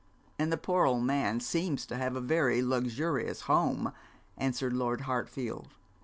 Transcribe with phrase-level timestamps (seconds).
[0.39, 3.93] 'And the poor old man seems to have a very luxurious home,'
[4.35, 5.67] answered Lord Hartfield.